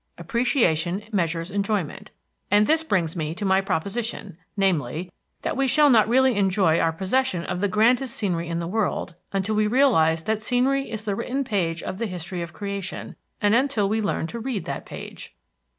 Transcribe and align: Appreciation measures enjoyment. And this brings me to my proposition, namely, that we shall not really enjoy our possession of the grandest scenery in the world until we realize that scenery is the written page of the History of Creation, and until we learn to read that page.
Appreciation 0.17 1.03
measures 1.11 1.51
enjoyment. 1.51 2.09
And 2.49 2.65
this 2.65 2.83
brings 2.83 3.15
me 3.15 3.35
to 3.35 3.45
my 3.45 3.61
proposition, 3.61 4.35
namely, 4.57 5.11
that 5.43 5.55
we 5.55 5.67
shall 5.67 5.91
not 5.91 6.09
really 6.09 6.37
enjoy 6.37 6.79
our 6.79 6.91
possession 6.91 7.43
of 7.45 7.61
the 7.61 7.67
grandest 7.67 8.15
scenery 8.15 8.47
in 8.47 8.57
the 8.57 8.65
world 8.65 9.13
until 9.31 9.53
we 9.53 9.67
realize 9.67 10.23
that 10.23 10.41
scenery 10.41 10.89
is 10.89 11.05
the 11.05 11.13
written 11.13 11.43
page 11.43 11.83
of 11.83 11.99
the 11.99 12.07
History 12.07 12.41
of 12.41 12.51
Creation, 12.51 13.15
and 13.43 13.53
until 13.53 13.87
we 13.87 14.01
learn 14.01 14.25
to 14.25 14.39
read 14.39 14.65
that 14.65 14.87
page. 14.87 15.35